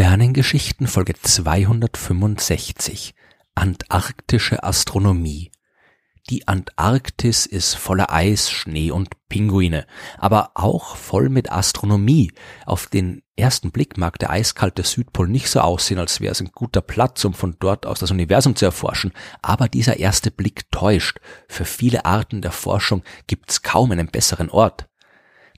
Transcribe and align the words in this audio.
Sternengeschichten 0.00 0.86
Folge 0.86 1.12
265 1.12 3.14
Antarktische 3.54 4.64
Astronomie 4.64 5.50
Die 6.30 6.48
Antarktis 6.48 7.44
ist 7.44 7.74
voller 7.74 8.10
Eis, 8.10 8.50
Schnee 8.50 8.92
und 8.92 9.10
Pinguine, 9.28 9.86
aber 10.16 10.52
auch 10.54 10.96
voll 10.96 11.28
mit 11.28 11.52
Astronomie. 11.52 12.32
Auf 12.64 12.86
den 12.86 13.20
ersten 13.36 13.72
Blick 13.72 13.98
mag 13.98 14.18
der 14.18 14.30
eiskalte 14.30 14.84
Südpol 14.84 15.28
nicht 15.28 15.50
so 15.50 15.60
aussehen, 15.60 15.98
als 15.98 16.22
wäre 16.22 16.32
es 16.32 16.40
ein 16.40 16.50
guter 16.50 16.80
Platz, 16.80 17.22
um 17.26 17.34
von 17.34 17.56
dort 17.60 17.84
aus 17.84 17.98
das 17.98 18.10
Universum 18.10 18.56
zu 18.56 18.64
erforschen, 18.64 19.12
aber 19.42 19.68
dieser 19.68 19.98
erste 19.98 20.30
Blick 20.30 20.70
täuscht. 20.70 21.20
Für 21.46 21.66
viele 21.66 22.06
Arten 22.06 22.40
der 22.40 22.52
Forschung 22.52 23.02
gibt's 23.26 23.60
kaum 23.60 23.92
einen 23.92 24.08
besseren 24.08 24.48
Ort. 24.48 24.89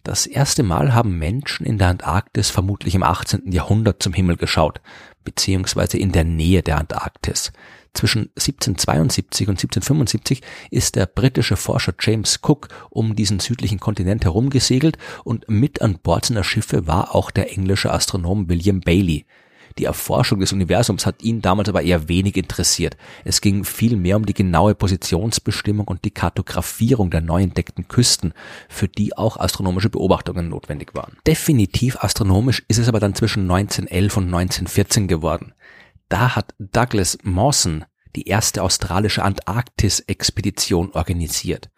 Das 0.05 0.27
erste 0.27 0.65
Mal 0.65 0.95
haben 0.95 1.19
Menschen 1.19 1.65
in 1.65 1.79
der 1.79 1.89
Antarktis 1.89 2.51
vermutlich 2.51 2.97
im 2.97 3.05
18. 3.05 3.53
Jahrhundert 3.53 4.03
zum 4.03 4.13
Himmel 4.13 4.37
geschaut, 4.37 4.81
beziehungsweise 5.23 5.97
in 5.97 6.11
der 6.11 6.25
Nähe 6.25 6.63
der 6.63 6.79
Antarktis. 6.79 7.53
Zwischen 7.95 8.31
1772 8.31 9.49
und 9.49 9.59
1775 9.59 10.43
ist 10.73 10.97
der 10.97 11.07
britische 11.07 11.57
Forscher 11.57 11.95
James 12.01 12.41
Cook 12.43 12.69
um 12.91 13.15
diesen 13.15 13.39
südlichen 13.39 13.79
Kontinent 13.79 14.25
herumgesegelt 14.25 14.99
und 15.23 15.49
mit 15.49 15.83
an 15.83 15.99
Bord 16.03 16.25
seiner 16.25 16.43
Schiffe 16.43 16.89
war 16.89 17.15
auch 17.15 17.31
der 17.31 17.53
englische 17.53 17.93
Astronom 17.93 18.49
William 18.49 18.81
Bailey. 18.81 19.27
Die 19.79 19.85
Erforschung 19.85 20.41
des 20.41 20.53
Universums 20.53 21.07
hat 21.07 21.23
ihn 21.23 21.41
damals 21.43 21.69
aber 21.69 21.83
eher 21.83 22.09
wenig 22.09 22.37
interessiert. 22.37 22.97
Es 23.25 23.41
ging 23.41 23.65
viel 23.65 23.97
mehr 23.97 24.17
um 24.17 24.27
die 24.27 24.35
genaue 24.35 24.75
Positionsbestimmung 24.75 25.89
und 25.89 26.05
die 26.05 26.11
Kartografierung 26.11 27.11
der 27.11 27.21
neu 27.21 27.43
entdeckten 27.43 27.89
Küsten, 27.89 28.35
für 28.69 28.89
die 28.89 29.17
auch 29.17 29.37
astronomische 29.37 29.91
Beobachtungen 29.91 30.49
notwendig 30.49 30.95
waren. 30.95 31.17
Definitiv 31.27 31.97
astronomisch 32.03 32.63
ist 32.69 32.79
es 32.79 32.89
aber 32.89 33.01
dann 33.01 33.15
zwischen 33.15 33.51
1911 33.51 34.17
und 34.17 34.25
1914 34.25 35.09
geworden. 35.09 35.55
Da 36.09 36.37
hat 36.37 36.55
Douglas 36.59 37.19
Mawson 37.23 37.85
die 38.15 38.29
erste 38.29 38.63
australische 38.63 39.23
Antarktis-Expedition 39.23 40.93
organisiert. 40.93 41.71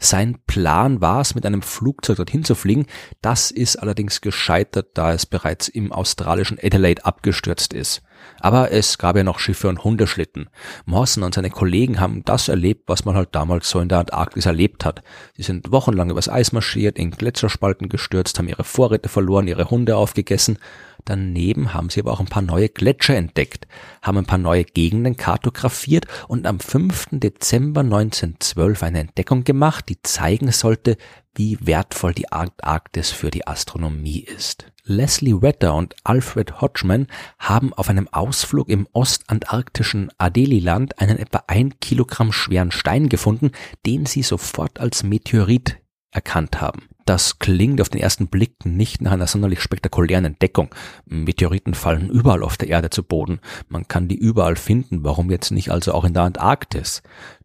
Sein 0.00 0.38
Plan 0.46 1.00
war 1.00 1.20
es, 1.20 1.34
mit 1.34 1.44
einem 1.44 1.60
Flugzeug 1.60 2.18
dorthin 2.18 2.44
zu 2.44 2.54
fliegen. 2.54 2.86
Das 3.20 3.50
ist 3.50 3.76
allerdings 3.76 4.20
gescheitert, 4.20 4.90
da 4.94 5.12
es 5.12 5.26
bereits 5.26 5.66
im 5.66 5.92
australischen 5.92 6.56
Adelaide 6.62 7.04
abgestürzt 7.04 7.72
ist. 7.72 8.02
Aber 8.40 8.70
es 8.70 8.98
gab 8.98 9.16
ja 9.16 9.24
noch 9.24 9.40
Schiffe 9.40 9.68
und 9.68 9.82
Hundeschlitten. 9.82 10.50
Mawson 10.86 11.24
und 11.24 11.34
seine 11.34 11.50
Kollegen 11.50 11.98
haben 11.98 12.24
das 12.24 12.48
erlebt, 12.48 12.84
was 12.86 13.04
man 13.04 13.16
halt 13.16 13.30
damals 13.32 13.68
so 13.70 13.80
in 13.80 13.88
der 13.88 13.98
Antarktis 13.98 14.46
erlebt 14.46 14.84
hat. 14.84 15.02
Sie 15.36 15.42
sind 15.42 15.72
wochenlang 15.72 16.10
übers 16.10 16.28
Eis 16.28 16.52
marschiert, 16.52 16.96
in 16.96 17.10
Gletscherspalten 17.10 17.88
gestürzt, 17.88 18.38
haben 18.38 18.48
ihre 18.48 18.64
Vorräte 18.64 19.08
verloren, 19.08 19.48
ihre 19.48 19.68
Hunde 19.68 19.96
aufgegessen 19.96 20.58
Daneben 21.04 21.72
haben 21.72 21.90
sie 21.90 22.00
aber 22.00 22.12
auch 22.12 22.20
ein 22.20 22.26
paar 22.26 22.42
neue 22.42 22.68
Gletscher 22.68 23.16
entdeckt, 23.16 23.66
haben 24.02 24.18
ein 24.18 24.26
paar 24.26 24.38
neue 24.38 24.64
Gegenden 24.64 25.16
kartografiert 25.16 26.06
und 26.28 26.46
am 26.46 26.60
5. 26.60 27.08
Dezember 27.12 27.80
1912 27.80 28.82
eine 28.82 29.00
Entdeckung 29.00 29.44
gemacht, 29.44 29.88
die 29.88 30.02
zeigen 30.02 30.52
sollte, 30.52 30.96
wie 31.34 31.58
wertvoll 31.60 32.14
die 32.14 32.30
Antarktis 32.32 33.10
für 33.10 33.30
die 33.30 33.46
Astronomie 33.46 34.20
ist. 34.20 34.72
Leslie 34.84 35.40
Wetter 35.40 35.74
und 35.74 35.94
Alfred 36.02 36.60
Hodgman 36.60 37.06
haben 37.38 37.72
auf 37.74 37.88
einem 37.88 38.08
Ausflug 38.08 38.68
im 38.68 38.88
ostantarktischen 38.92 40.10
Adeliland 40.18 40.98
einen 41.00 41.18
etwa 41.18 41.44
ein 41.46 41.78
Kilogramm 41.78 42.32
schweren 42.32 42.72
Stein 42.72 43.08
gefunden, 43.08 43.52
den 43.86 44.06
sie 44.06 44.22
sofort 44.22 44.80
als 44.80 45.02
Meteorit 45.02 45.78
erkannt 46.10 46.60
haben. 46.60 46.88
Das 47.08 47.38
klingt 47.38 47.80
auf 47.80 47.88
den 47.88 48.02
ersten 48.02 48.26
Blick 48.26 48.66
nicht 48.66 49.00
nach 49.00 49.12
einer 49.12 49.26
sonderlich 49.26 49.62
spektakulären 49.62 50.26
Entdeckung. 50.26 50.74
Meteoriten 51.06 51.72
fallen 51.72 52.10
überall 52.10 52.42
auf 52.42 52.58
der 52.58 52.68
Erde 52.68 52.90
zu 52.90 53.02
Boden. 53.02 53.40
Man 53.70 53.88
kann 53.88 54.08
die 54.08 54.18
überall 54.18 54.56
finden. 54.56 55.04
Warum 55.04 55.30
jetzt 55.30 55.50
nicht 55.50 55.70
also 55.70 55.94
auch 55.94 56.04
in 56.04 56.12
der 56.12 56.24
Antarktis? 56.24 57.02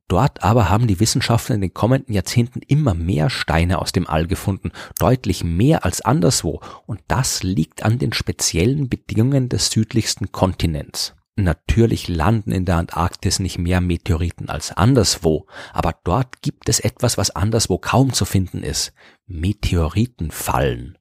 Dort 0.10 0.44
aber 0.44 0.68
haben 0.68 0.88
die 0.88 1.00
Wissenschaftler 1.00 1.56
in 1.56 1.62
den 1.62 1.74
kommenden 1.74 2.14
Jahrzehnten 2.14 2.60
immer 2.68 2.94
mehr 2.94 3.30
Steine 3.30 3.80
aus 3.80 3.94
dem 3.94 4.06
All 4.06 4.28
gefunden, 4.28 4.74
deutlich 5.00 5.46
mehr 5.46 5.86
als 5.86 6.02
anderswo, 6.02 6.60
und 6.86 7.00
das 7.08 7.42
liegt 7.42 7.84
an 7.84 8.00
den 8.00 8.12
speziellen 8.12 8.90
Bedingungen 8.90 9.48
des 9.48 9.68
südlichsten 9.68 10.34
Kontinents. 10.34 11.16
Natürlich 11.36 12.08
landen 12.08 12.52
in 12.52 12.66
der 12.66 12.78
Antarktis 12.78 13.40
nicht 13.40 13.58
mehr 13.58 13.82
Meteoriten 13.82 14.50
als 14.50 14.72
anderswo, 14.72 15.48
aber 15.74 15.96
dort 16.04 16.42
gibt 16.44 16.70
es 16.70 16.80
etwas, 16.80 17.18
was 17.18 17.32
anderswo 17.32 17.80
kaum 17.80 18.14
zu 18.14 18.26
finden 18.26 18.62
ist. 18.62 18.94
Meteoritenfallen. 19.26 20.98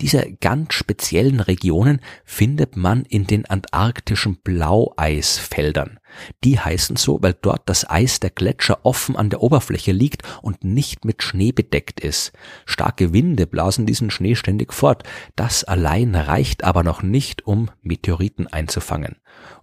Diese 0.00 0.32
ganz 0.40 0.74
speziellen 0.74 1.40
Regionen 1.40 2.00
findet 2.24 2.76
man 2.76 3.04
in 3.04 3.26
den 3.26 3.46
antarktischen 3.46 4.36
Blaueisfeldern. 4.36 5.98
Die 6.44 6.60
heißen 6.60 6.94
so, 6.94 7.20
weil 7.20 7.34
dort 7.34 7.68
das 7.68 7.88
Eis 7.88 8.20
der 8.20 8.30
Gletscher 8.30 8.78
offen 8.84 9.16
an 9.16 9.28
der 9.28 9.42
Oberfläche 9.42 9.90
liegt 9.90 10.22
und 10.40 10.62
nicht 10.62 11.04
mit 11.04 11.24
Schnee 11.24 11.50
bedeckt 11.50 11.98
ist. 11.98 12.32
Starke 12.64 13.12
Winde 13.12 13.48
blasen 13.48 13.86
diesen 13.86 14.10
Schnee 14.10 14.36
ständig 14.36 14.72
fort. 14.72 15.02
Das 15.34 15.64
allein 15.64 16.14
reicht 16.14 16.62
aber 16.62 16.84
noch 16.84 17.02
nicht, 17.02 17.46
um 17.46 17.70
Meteoriten 17.82 18.46
einzufangen. 18.46 19.16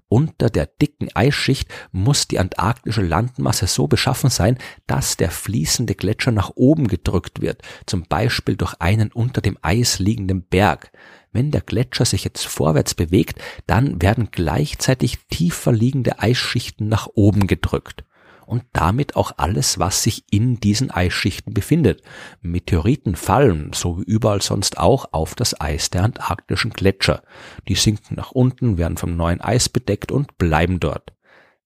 Unter 0.07 0.49
der 0.49 0.67
dicken 0.67 1.09
Eisschicht 1.15 1.67
muss 1.91 2.27
die 2.27 2.37
antarktische 2.37 3.01
Landmasse 3.01 3.65
so 3.65 3.87
beschaffen 3.87 4.29
sein, 4.29 4.57
dass 4.85 5.17
der 5.17 5.31
fließende 5.31 5.95
Gletscher 5.95 6.31
nach 6.31 6.51
oben 6.55 6.87
gedrückt 6.87 7.41
wird, 7.41 7.63
zum 7.87 8.03
Beispiel 8.03 8.55
durch 8.55 8.75
einen 8.79 9.11
unter 9.11 9.41
dem 9.41 9.57
Eis 9.61 9.97
liegenden 9.99 10.43
Berg. 10.43 10.91
Wenn 11.31 11.51
der 11.51 11.61
Gletscher 11.61 12.05
sich 12.05 12.23
jetzt 12.23 12.45
vorwärts 12.45 12.93
bewegt, 12.93 13.41
dann 13.65 14.01
werden 14.01 14.29
gleichzeitig 14.31 15.17
tiefer 15.29 15.71
liegende 15.71 16.19
Eisschichten 16.19 16.87
nach 16.87 17.07
oben 17.15 17.47
gedrückt 17.47 18.05
und 18.45 18.63
damit 18.73 19.15
auch 19.15 19.33
alles, 19.37 19.79
was 19.79 20.03
sich 20.03 20.23
in 20.31 20.59
diesen 20.59 20.91
Eisschichten 20.91 21.53
befindet. 21.53 22.01
Meteoriten 22.41 23.15
fallen, 23.15 23.71
so 23.73 23.99
wie 23.99 24.03
überall 24.03 24.41
sonst 24.41 24.77
auch, 24.77 25.09
auf 25.11 25.35
das 25.35 25.59
Eis 25.59 25.89
der 25.89 26.03
antarktischen 26.03 26.71
Gletscher. 26.71 27.23
Die 27.67 27.75
sinken 27.75 28.15
nach 28.15 28.31
unten, 28.31 28.77
werden 28.77 28.97
vom 28.97 29.15
neuen 29.15 29.41
Eis 29.41 29.69
bedeckt 29.69 30.11
und 30.11 30.37
bleiben 30.37 30.79
dort. 30.79 31.13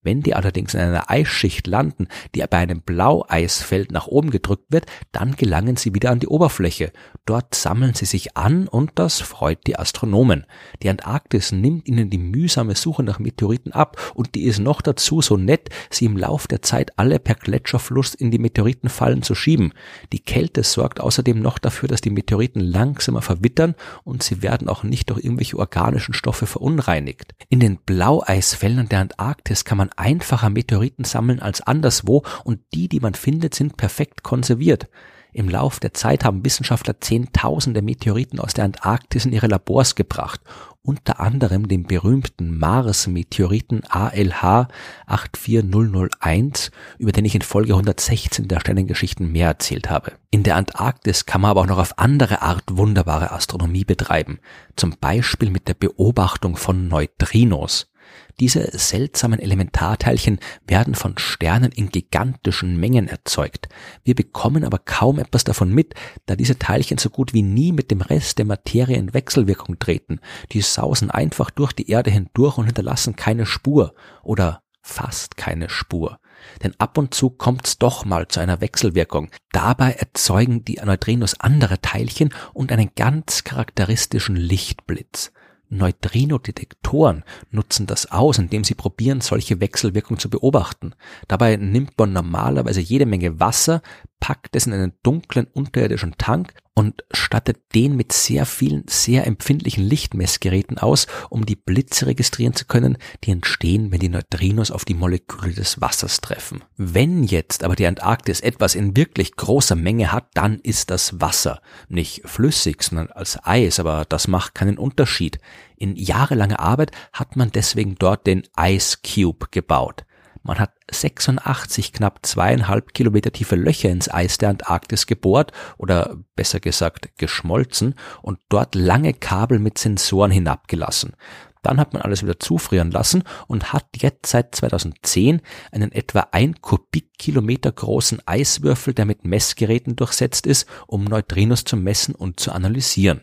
Wenn 0.01 0.21
die 0.21 0.33
allerdings 0.33 0.73
in 0.73 0.79
einer 0.79 1.09
Eisschicht 1.09 1.67
landen, 1.67 2.07
die 2.33 2.39
bei 2.39 2.57
einem 2.57 2.81
Blaueisfeld 2.81 3.91
nach 3.91 4.07
oben 4.07 4.29
gedrückt 4.29 4.67
wird, 4.69 4.85
dann 5.11 5.35
gelangen 5.35 5.75
sie 5.75 5.93
wieder 5.93 6.11
an 6.11 6.21
die 6.21 6.27
Oberfläche. 6.27 6.93
Dort 7.25 7.53
sammeln 7.53 7.93
sie 7.93 8.05
sich 8.05 8.37
an 8.37 8.69
und 8.69 8.91
das 8.95 9.19
freut 9.19 9.67
die 9.67 9.77
Astronomen. 9.77 10.45
Die 10.81 10.89
Antarktis 10.89 11.51
nimmt 11.51 11.87
ihnen 11.87 12.09
die 12.09 12.17
mühsame 12.17 12.75
Suche 12.75 13.03
nach 13.03 13.19
Meteoriten 13.19 13.73
ab 13.73 13.97
und 14.15 14.35
die 14.35 14.43
ist 14.43 14.59
noch 14.59 14.81
dazu 14.81 15.21
so 15.21 15.35
nett, 15.35 15.69
sie 15.89 16.05
im 16.05 16.15
Lauf 16.15 16.47
der 16.47 16.61
Zeit 16.61 16.97
alle 16.97 17.19
per 17.19 17.35
Gletscherfluss 17.35 18.13
in 18.13 18.31
die 18.31 18.39
Meteoritenfallen 18.39 19.21
zu 19.21 19.35
schieben. 19.35 19.73
Die 20.13 20.21
Kälte 20.21 20.63
sorgt 20.63 21.01
außerdem 21.01 21.41
noch 21.41 21.59
dafür, 21.59 21.89
dass 21.89 21.99
die 21.99 22.09
Meteoriten 22.09 22.61
langsamer 22.61 23.21
verwittern 23.21 23.75
und 24.05 24.23
sie 24.23 24.41
werden 24.41 24.69
auch 24.69 24.83
nicht 24.83 25.09
durch 25.09 25.25
irgendwelche 25.25 25.57
organischen 25.57 26.13
Stoffe 26.13 26.45
verunreinigt. 26.45 27.33
In 27.49 27.59
den 27.59 27.77
Blaueisfeldern 27.77 28.87
der 28.87 28.99
Antarktis 29.01 29.65
kann 29.65 29.77
man 29.77 29.88
man 29.89 30.05
einfacher 30.05 30.49
Meteoriten 30.49 31.03
sammeln 31.03 31.39
als 31.39 31.61
anderswo 31.61 32.23
und 32.43 32.59
die, 32.73 32.87
die 32.87 32.99
man 32.99 33.13
findet, 33.13 33.55
sind 33.55 33.77
perfekt 33.77 34.23
konserviert. 34.23 34.87
Im 35.31 35.47
Lauf 35.47 35.79
der 35.79 35.93
Zeit 35.93 36.25
haben 36.25 36.43
Wissenschaftler 36.43 37.01
Zehntausende 37.01 37.83
Meteoriten 37.83 38.39
aus 38.39 38.55
der 38.55 38.65
Antarktis 38.65 39.25
in 39.25 39.31
ihre 39.31 39.45
Labors 39.45 39.93
gebracht, 39.93 40.41
unter 40.81 41.19
anderem 41.19 41.67
den 41.67 41.83
berühmten 41.83 42.57
Mars-Meteoriten 42.57 43.83
ALH 43.87 44.69
84001, 45.05 46.71
über 46.97 47.11
den 47.11 47.25
ich 47.25 47.35
in 47.35 47.43
Folge 47.43 47.73
116 47.73 48.47
der 48.47 48.59
Sternengeschichten 48.59 49.31
mehr 49.31 49.49
erzählt 49.49 49.91
habe. 49.91 50.13
In 50.31 50.41
der 50.41 50.55
Antarktis 50.55 51.27
kann 51.27 51.41
man 51.41 51.51
aber 51.51 51.61
auch 51.61 51.67
noch 51.67 51.77
auf 51.77 51.99
andere 51.99 52.41
Art 52.41 52.63
wunderbare 52.71 53.31
Astronomie 53.31 53.85
betreiben, 53.85 54.39
zum 54.75 54.95
Beispiel 54.99 55.51
mit 55.51 55.67
der 55.67 55.75
Beobachtung 55.75 56.57
von 56.57 56.87
Neutrinos. 56.87 57.91
Diese 58.39 58.77
seltsamen 58.77 59.39
Elementarteilchen 59.39 60.39
werden 60.65 60.95
von 60.95 61.17
Sternen 61.17 61.71
in 61.71 61.89
gigantischen 61.89 62.79
Mengen 62.79 63.07
erzeugt. 63.07 63.67
Wir 64.03 64.15
bekommen 64.15 64.63
aber 64.63 64.79
kaum 64.79 65.19
etwas 65.19 65.43
davon 65.43 65.73
mit, 65.73 65.93
da 66.25 66.35
diese 66.35 66.57
Teilchen 66.57 66.97
so 66.97 67.09
gut 67.09 67.33
wie 67.33 67.41
nie 67.41 67.71
mit 67.71 67.91
dem 67.91 68.01
Rest 68.01 68.37
der 68.37 68.45
Materie 68.45 68.97
in 68.97 69.13
Wechselwirkung 69.13 69.77
treten. 69.79 70.19
Die 70.51 70.61
sausen 70.61 71.11
einfach 71.11 71.49
durch 71.49 71.73
die 71.73 71.89
Erde 71.89 72.11
hindurch 72.11 72.57
und 72.57 72.65
hinterlassen 72.65 73.15
keine 73.15 73.45
Spur 73.45 73.93
oder 74.23 74.61
fast 74.81 75.37
keine 75.37 75.69
Spur. 75.69 76.19
Denn 76.63 76.73
ab 76.77 76.97
und 76.97 77.13
zu 77.13 77.29
kommt's 77.29 77.77
doch 77.77 78.05
mal 78.05 78.27
zu 78.27 78.39
einer 78.39 78.61
Wechselwirkung. 78.61 79.29
Dabei 79.51 79.91
erzeugen 79.91 80.63
die 80.63 80.79
Neutrinos 80.83 81.39
andere 81.39 81.81
Teilchen 81.81 82.33
und 82.53 82.71
einen 82.71 82.91
ganz 82.95 83.43
charakteristischen 83.43 84.37
Lichtblitz. 84.37 85.31
Neutrino-Detektoren 85.69 87.23
nutzen 87.51 87.87
das 87.87 88.11
aus, 88.11 88.37
indem 88.37 88.63
sie 88.63 88.75
probieren, 88.75 89.21
solche 89.21 89.59
Wechselwirkungen 89.59 90.19
zu 90.19 90.29
beobachten. 90.29 90.93
Dabei 91.27 91.55
nimmt 91.55 91.97
man 91.97 92.13
normalerweise 92.13 92.81
jede 92.81 93.05
Menge 93.05 93.39
Wasser, 93.39 93.81
packt 94.19 94.55
es 94.55 94.67
in 94.67 94.73
einen 94.73 94.93
dunklen 95.03 95.47
unterirdischen 95.53 96.15
Tank 96.17 96.53
und 96.79 97.03
stattet 97.11 97.57
den 97.75 97.97
mit 97.97 98.13
sehr 98.13 98.45
vielen, 98.45 98.85
sehr 98.87 99.27
empfindlichen 99.27 99.83
Lichtmessgeräten 99.83 100.77
aus, 100.77 101.07
um 101.29 101.45
die 101.45 101.57
Blitze 101.57 102.05
registrieren 102.05 102.53
zu 102.53 102.65
können, 102.65 102.97
die 103.23 103.31
entstehen, 103.31 103.91
wenn 103.91 103.99
die 103.99 104.07
Neutrinos 104.07 104.71
auf 104.71 104.85
die 104.85 104.93
Moleküle 104.93 105.53
des 105.53 105.81
Wassers 105.81 106.21
treffen. 106.21 106.63
Wenn 106.77 107.23
jetzt 107.23 107.65
aber 107.65 107.75
die 107.75 107.85
Antarktis 107.85 108.39
etwas 108.39 108.75
in 108.75 108.95
wirklich 108.95 109.35
großer 109.35 109.75
Menge 109.75 110.13
hat, 110.13 110.27
dann 110.35 110.59
ist 110.59 110.89
das 110.89 111.19
Wasser. 111.19 111.61
Nicht 111.89 112.21
flüssig, 112.23 112.81
sondern 112.81 113.09
als 113.11 113.37
Eis, 113.43 113.79
aber 113.79 114.05
das 114.07 114.29
macht 114.29 114.55
keinen 114.55 114.77
Unterschied. 114.77 115.39
In 115.75 115.97
jahrelanger 115.97 116.61
Arbeit 116.61 116.91
hat 117.11 117.35
man 117.35 117.51
deswegen 117.51 117.95
dort 117.95 118.25
den 118.25 118.43
Ice 118.57 118.99
Cube 119.03 119.47
gebaut. 119.51 120.05
Man 120.49 120.57
hat 120.57 120.73
86 120.89 121.93
knapp 121.93 122.25
zweieinhalb 122.25 122.95
Kilometer 122.95 123.31
tiefe 123.31 123.55
Löcher 123.55 123.91
ins 123.91 124.11
Eis 124.11 124.39
der 124.39 124.49
Antarktis 124.49 125.05
gebohrt 125.05 125.51
oder 125.77 126.17
besser 126.35 126.59
gesagt 126.59 127.15
geschmolzen 127.19 127.93
und 128.23 128.39
dort 128.49 128.73
lange 128.73 129.13
Kabel 129.13 129.59
mit 129.59 129.77
Sensoren 129.77 130.31
hinabgelassen. 130.31 131.15
Dann 131.61 131.79
hat 131.79 131.93
man 131.93 132.01
alles 132.01 132.23
wieder 132.23 132.39
zufrieren 132.39 132.89
lassen 132.89 133.25
und 133.45 133.73
hat 133.73 133.85
jetzt 133.97 134.25
seit 134.25 134.55
2010 134.55 135.41
einen 135.71 135.91
etwa 135.91 136.29
ein 136.31 136.59
Kubikkilometer 136.59 137.71
großen 137.71 138.19
Eiswürfel, 138.25 138.95
der 138.95 139.05
mit 139.05 139.25
Messgeräten 139.25 139.97
durchsetzt 139.97 140.47
ist, 140.47 140.67
um 140.87 141.03
Neutrinos 141.03 141.63
zu 141.63 141.77
messen 141.77 142.15
und 142.15 142.39
zu 142.39 142.51
analysieren. 142.51 143.21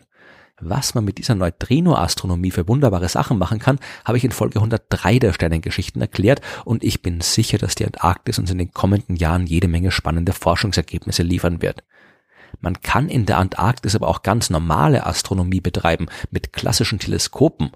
Was 0.59 0.95
man 0.95 1.05
mit 1.05 1.19
dieser 1.19 1.35
Neutrino-Astronomie 1.35 2.49
für 2.49 2.67
wunderbare 2.67 3.07
Sachen 3.09 3.37
machen 3.37 3.59
kann, 3.59 3.77
habe 4.05 4.17
ich 4.17 4.23
in 4.23 4.31
Folge 4.31 4.57
103 4.57 5.19
der 5.19 5.31
Sternengeschichten 5.31 6.01
erklärt 6.01 6.41
und 6.65 6.83
ich 6.83 7.03
bin 7.03 7.21
sicher, 7.21 7.59
dass 7.59 7.75
die 7.75 7.85
Antarktis 7.85 8.39
uns 8.39 8.49
in 8.49 8.57
den 8.57 8.71
kommenden 8.71 9.17
Jahren 9.17 9.45
jede 9.45 9.67
Menge 9.67 9.91
spannende 9.91 10.33
Forschungsergebnisse 10.33 11.21
liefern 11.21 11.61
wird. 11.61 11.83
Man 12.59 12.81
kann 12.81 13.07
in 13.07 13.27
der 13.27 13.37
Antarktis 13.37 13.95
aber 13.95 14.07
auch 14.07 14.23
ganz 14.23 14.49
normale 14.49 15.05
Astronomie 15.05 15.61
betreiben 15.61 16.07
mit 16.31 16.53
klassischen 16.53 16.97
Teleskopen. 16.97 17.69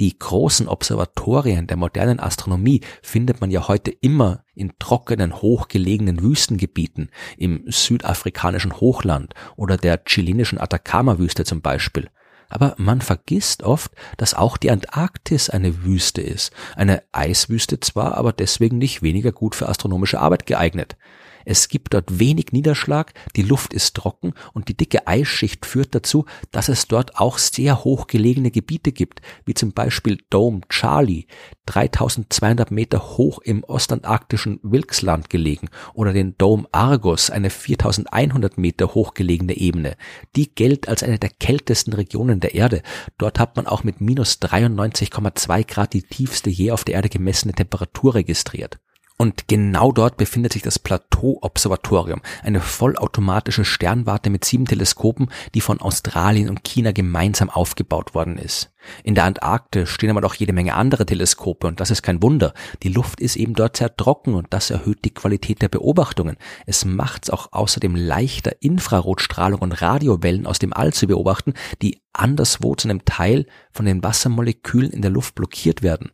Die 0.00 0.18
großen 0.18 0.68
Observatorien 0.68 1.66
der 1.66 1.76
modernen 1.76 2.18
Astronomie 2.18 2.80
findet 3.02 3.42
man 3.42 3.50
ja 3.50 3.68
heute 3.68 3.90
immer 3.90 4.44
in 4.54 4.72
trockenen, 4.78 5.42
hochgelegenen 5.42 6.22
Wüstengebieten, 6.22 7.10
im 7.36 7.64
südafrikanischen 7.66 8.80
Hochland 8.80 9.34
oder 9.56 9.76
der 9.76 10.02
chilenischen 10.04 10.58
Atacama-Wüste 10.58 11.44
zum 11.44 11.60
Beispiel. 11.60 12.08
Aber 12.52 12.74
man 12.76 13.00
vergisst 13.00 13.62
oft, 13.62 13.92
dass 14.18 14.34
auch 14.34 14.58
die 14.58 14.70
Antarktis 14.70 15.48
eine 15.48 15.84
Wüste 15.84 16.20
ist. 16.20 16.52
Eine 16.76 17.02
Eiswüste 17.10 17.80
zwar, 17.80 18.18
aber 18.18 18.34
deswegen 18.34 18.76
nicht 18.76 19.00
weniger 19.00 19.32
gut 19.32 19.54
für 19.54 19.70
astronomische 19.70 20.20
Arbeit 20.20 20.44
geeignet. 20.44 20.96
Es 21.44 21.68
gibt 21.68 21.94
dort 21.94 22.18
wenig 22.18 22.52
Niederschlag, 22.52 23.12
die 23.36 23.42
Luft 23.42 23.72
ist 23.72 23.94
trocken 23.96 24.34
und 24.52 24.68
die 24.68 24.76
dicke 24.76 25.06
Eisschicht 25.06 25.66
führt 25.66 25.94
dazu, 25.94 26.26
dass 26.50 26.68
es 26.68 26.86
dort 26.88 27.18
auch 27.18 27.38
sehr 27.38 27.84
hoch 27.84 28.06
gelegene 28.06 28.50
Gebiete 28.50 28.92
gibt, 28.92 29.20
wie 29.44 29.54
zum 29.54 29.72
Beispiel 29.72 30.18
Dome 30.30 30.60
Charlie, 30.68 31.26
3200 31.66 32.70
Meter 32.70 33.16
hoch 33.16 33.40
im 33.40 33.64
ostantarktischen 33.64 34.60
Wilkesland 34.62 35.30
gelegen, 35.30 35.68
oder 35.94 36.12
den 36.12 36.36
Dome 36.38 36.66
Argus, 36.72 37.30
eine 37.30 37.50
4100 37.50 38.58
Meter 38.58 38.94
hoch 38.94 39.14
gelegene 39.14 39.56
Ebene. 39.56 39.96
Die 40.36 40.54
gilt 40.54 40.88
als 40.88 41.02
eine 41.02 41.18
der 41.18 41.30
kältesten 41.30 41.92
Regionen 41.92 42.40
der 42.40 42.54
Erde. 42.54 42.82
Dort 43.18 43.38
hat 43.38 43.56
man 43.56 43.66
auch 43.66 43.84
mit 43.84 44.00
minus 44.00 44.40
93,2 44.40 45.66
Grad 45.66 45.92
die 45.92 46.02
tiefste 46.02 46.50
je 46.50 46.72
auf 46.72 46.84
der 46.84 46.96
Erde 46.96 47.08
gemessene 47.08 47.52
Temperatur 47.52 48.14
registriert. 48.14 48.78
Und 49.22 49.46
genau 49.46 49.92
dort 49.92 50.16
befindet 50.16 50.52
sich 50.52 50.62
das 50.62 50.80
Plateau-Observatorium, 50.80 52.22
eine 52.42 52.60
vollautomatische 52.60 53.64
Sternwarte 53.64 54.30
mit 54.30 54.44
sieben 54.44 54.64
Teleskopen, 54.64 55.28
die 55.54 55.60
von 55.60 55.80
Australien 55.80 56.48
und 56.48 56.64
China 56.64 56.90
gemeinsam 56.90 57.48
aufgebaut 57.48 58.16
worden 58.16 58.36
ist. 58.36 58.72
In 59.04 59.14
der 59.14 59.22
Antarktis 59.22 59.90
stehen 59.90 60.10
aber 60.10 60.22
noch 60.22 60.34
jede 60.34 60.52
Menge 60.52 60.74
andere 60.74 61.06
Teleskope 61.06 61.68
und 61.68 61.78
das 61.78 61.92
ist 61.92 62.02
kein 62.02 62.20
Wunder. 62.20 62.52
Die 62.82 62.88
Luft 62.88 63.20
ist 63.20 63.36
eben 63.36 63.54
dort 63.54 63.76
sehr 63.76 63.94
trocken 63.94 64.34
und 64.34 64.48
das 64.50 64.70
erhöht 64.70 65.04
die 65.04 65.14
Qualität 65.14 65.62
der 65.62 65.68
Beobachtungen. 65.68 66.36
Es 66.66 66.84
macht 66.84 67.26
es 67.26 67.30
auch 67.30 67.52
außerdem 67.52 67.94
leichter, 67.94 68.56
Infrarotstrahlung 68.58 69.60
und 69.60 69.80
Radiowellen 69.80 70.48
aus 70.48 70.58
dem 70.58 70.72
All 70.72 70.92
zu 70.92 71.06
beobachten, 71.06 71.54
die 71.80 72.02
anderswo 72.12 72.74
zu 72.74 72.88
einem 72.88 73.04
Teil 73.04 73.46
von 73.70 73.86
den 73.86 74.02
Wassermolekülen 74.02 74.90
in 74.90 75.00
der 75.00 75.12
Luft 75.12 75.36
blockiert 75.36 75.84
werden. 75.84 76.10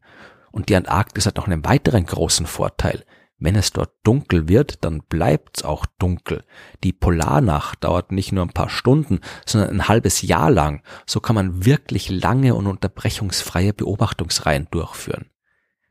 Und 0.58 0.70
die 0.70 0.74
Antarktis 0.74 1.24
hat 1.24 1.36
noch 1.36 1.46
einen 1.46 1.64
weiteren 1.64 2.04
großen 2.04 2.44
Vorteil. 2.44 3.04
Wenn 3.38 3.54
es 3.54 3.72
dort 3.72 3.92
dunkel 4.02 4.48
wird, 4.48 4.84
dann 4.84 5.02
bleibt's 5.02 5.62
auch 5.62 5.86
dunkel. 6.00 6.42
Die 6.82 6.92
Polarnacht 6.92 7.84
dauert 7.84 8.10
nicht 8.10 8.32
nur 8.32 8.44
ein 8.44 8.52
paar 8.52 8.68
Stunden, 8.68 9.20
sondern 9.46 9.70
ein 9.70 9.86
halbes 9.86 10.20
Jahr 10.22 10.50
lang. 10.50 10.82
So 11.06 11.20
kann 11.20 11.36
man 11.36 11.64
wirklich 11.64 12.10
lange 12.10 12.56
und 12.56 12.66
unterbrechungsfreie 12.66 13.72
Beobachtungsreihen 13.72 14.66
durchführen. 14.72 15.26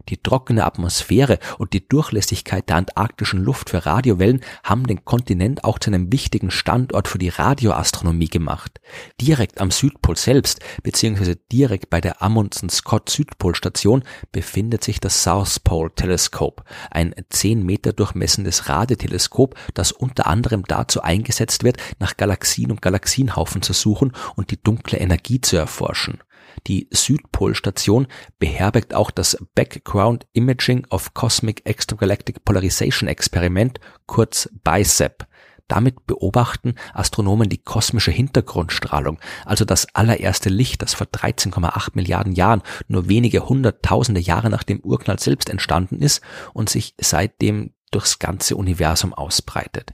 Die 0.10 0.18
trockene 0.18 0.66
Atmosphäre 0.66 1.40
und 1.58 1.74
die 1.74 1.88
Durchlässigkeit 1.88 2.70
der 2.70 2.78
antarktischen 2.78 3.44
Luft 3.44 3.70
für 3.70 3.86
Radiowellen 3.86 4.42
haben 4.64 4.88
den 4.88 5.04
Kontinent 5.06 5.64
auch 5.64 5.80
zu 5.80 5.90
einem 5.90 6.12
wichtigen 6.12 6.52
Standort 6.52 7.08
für 7.08 7.18
die 7.18 7.30
Radioastronomie 7.30 8.30
gemacht. 8.30 8.80
Direkt 9.20 9.60
am 9.60 9.72
Südpol 9.72 10.18
selbst, 10.18 10.62
beziehungsweise 10.84 11.36
direkt 11.36 11.90
bei 11.90 12.02
der 12.02 12.22
Amundsen 12.22 12.70
Scott 12.70 13.10
Südpolstation, 13.10 14.04
befindet 14.32 14.84
sich 14.84 15.00
das 15.00 15.24
South 15.24 15.60
Pole 15.60 15.92
Telescope, 15.94 16.64
ein 16.92 17.14
10 17.30 17.66
Meter 17.66 17.94
durchmessendes 17.94 18.70
Radioteleskop, 18.70 19.56
das 19.74 19.92
unter 19.92 20.28
anderem 20.28 20.64
dazu 20.68 21.02
eingesetzt 21.02 21.64
wird, 21.64 21.78
nach 22.00 22.18
Galaxien 22.18 22.72
und 22.72 22.82
Galaxienhaufen 22.82 23.62
zu 23.62 23.74
suchen 23.74 24.14
und 24.36 24.52
die 24.52 24.62
dunkle 24.62 24.98
Energie 25.00 25.42
zu 25.42 25.58
erforschen. 25.58 26.20
Die 26.66 26.88
Südpolstation 26.92 28.08
beherbergt 28.40 28.94
auch 28.94 29.12
das 29.12 29.38
Background 29.54 30.26
Imaging 30.34 30.86
of 30.90 31.14
Cosmic 31.14 31.66
Extragalactic 31.66 32.44
Polarization 32.44 33.08
Experiment, 33.08 33.80
kurz 34.06 34.50
BICEP. 34.64 35.28
Damit 35.68 36.08
beobachten 36.08 36.76
Astronomen 36.94 37.50
die 37.50 37.58
kosmische 37.58 38.12
Hintergrundstrahlung, 38.12 39.20
also 39.46 39.66
das 39.66 39.94
allererste 39.94 40.50
Licht, 40.50 40.82
das 40.82 40.94
vor 40.94 41.08
13,8 41.08 41.90
Milliarden 41.94 42.34
Jahren 42.34 42.62
nur 42.88 43.10
wenige 43.10 43.50
hunderttausende 43.50 44.22
Jahre 44.22 44.50
nach 44.50 44.64
dem 44.64 44.80
Urknall 44.80 45.20
selbst 45.20 45.50
entstanden 45.50 46.02
ist 46.02 46.22
und 46.54 46.70
sich 46.70 46.96
seitdem 47.00 47.74
durchs 47.92 48.20
ganze 48.20 48.56
Universum 48.56 49.14
ausbreitet. 49.14 49.94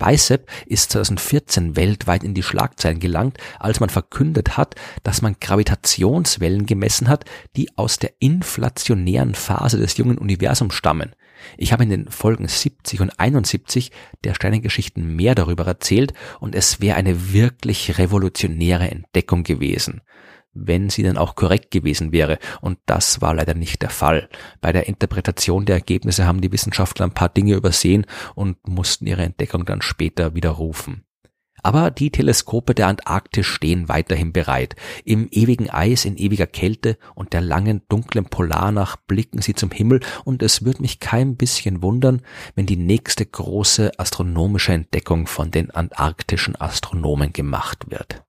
Bicep 0.00 0.50
ist 0.66 0.90
2014 0.92 1.76
weltweit 1.76 2.24
in 2.24 2.34
die 2.34 2.42
Schlagzeilen 2.42 2.98
gelangt, 2.98 3.38
als 3.60 3.78
man 3.78 3.90
verkündet 3.90 4.56
hat, 4.56 4.74
dass 5.04 5.22
man 5.22 5.36
Gravitationswellen 5.40 6.66
gemessen 6.66 7.08
hat, 7.08 7.24
die 7.54 7.68
aus 7.76 7.98
der 7.98 8.14
inflationären 8.18 9.34
Phase 9.34 9.76
des 9.76 9.96
jungen 9.98 10.18
Universums 10.18 10.74
stammen. 10.74 11.14
Ich 11.56 11.72
habe 11.72 11.84
in 11.84 11.90
den 11.90 12.08
Folgen 12.08 12.48
70 12.48 13.00
und 13.00 13.20
71 13.20 13.92
der 14.24 14.34
Sternengeschichten 14.34 15.16
mehr 15.16 15.34
darüber 15.34 15.66
erzählt 15.66 16.14
und 16.40 16.54
es 16.54 16.80
wäre 16.80 16.96
eine 16.96 17.32
wirklich 17.32 17.98
revolutionäre 17.98 18.90
Entdeckung 18.90 19.44
gewesen 19.44 20.00
wenn 20.52 20.90
sie 20.90 21.02
dann 21.02 21.18
auch 21.18 21.34
korrekt 21.36 21.70
gewesen 21.70 22.12
wäre. 22.12 22.38
Und 22.60 22.78
das 22.86 23.20
war 23.20 23.34
leider 23.34 23.54
nicht 23.54 23.82
der 23.82 23.90
Fall. 23.90 24.28
Bei 24.60 24.72
der 24.72 24.88
Interpretation 24.88 25.64
der 25.64 25.76
Ergebnisse 25.76 26.26
haben 26.26 26.40
die 26.40 26.52
Wissenschaftler 26.52 27.06
ein 27.06 27.14
paar 27.14 27.28
Dinge 27.28 27.54
übersehen 27.54 28.06
und 28.34 28.56
mussten 28.66 29.06
ihre 29.06 29.22
Entdeckung 29.22 29.64
dann 29.64 29.82
später 29.82 30.34
widerrufen. 30.34 31.04
Aber 31.62 31.90
die 31.90 32.10
Teleskope 32.10 32.74
der 32.74 32.88
Antarktis 32.88 33.46
stehen 33.46 33.88
weiterhin 33.88 34.32
bereit. 34.32 34.76
Im 35.04 35.28
ewigen 35.30 35.68
Eis, 35.68 36.04
in 36.04 36.16
ewiger 36.16 36.46
Kälte 36.46 36.96
und 37.14 37.32
der 37.32 37.42
langen 37.42 37.82
dunklen 37.88 38.24
Polarnacht 38.24 39.06
blicken 39.06 39.42
sie 39.42 39.54
zum 39.54 39.70
Himmel 39.70 40.00
und 40.24 40.42
es 40.42 40.64
würde 40.64 40.82
mich 40.82 41.00
kein 41.00 41.36
bisschen 41.36 41.82
wundern, 41.82 42.22
wenn 42.54 42.66
die 42.66 42.76
nächste 42.76 43.26
große 43.26 43.92
astronomische 43.98 44.72
Entdeckung 44.72 45.26
von 45.26 45.50
den 45.50 45.70
antarktischen 45.70 46.58
Astronomen 46.58 47.32
gemacht 47.32 47.90
wird. 47.90 48.24